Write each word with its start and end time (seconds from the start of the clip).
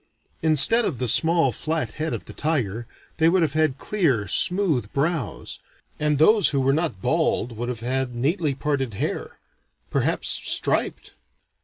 Instead 0.41 0.83
of 0.83 0.97
the 0.97 1.07
small 1.07 1.51
flat 1.51 1.93
head 1.93 2.11
of 2.11 2.25
the 2.25 2.33
tiger, 2.33 2.87
they 3.17 3.29
would 3.29 3.43
have 3.43 3.53
had 3.53 3.77
clear 3.77 4.27
smooth 4.27 4.91
brows; 4.93 5.59
and 5.99 6.17
those 6.17 6.49
who 6.49 6.59
were 6.59 6.73
not 6.73 7.03
bald 7.03 7.55
would 7.55 7.69
have 7.69 7.81
had 7.81 8.15
neatly 8.15 8.55
parted 8.55 8.95
hair 8.95 9.37
perhaps 9.91 10.27
striped. 10.27 11.13